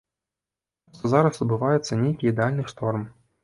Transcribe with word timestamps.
Проста 0.87 1.11
зараз 1.13 1.39
адбываецца 1.47 2.01
нейкі 2.03 2.25
ідэальны 2.33 2.69
шторм. 2.75 3.09